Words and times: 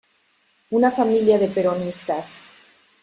Una 0.79 0.89
familia 0.89 1.37
de 1.37 1.47
peronistas. 1.49 2.33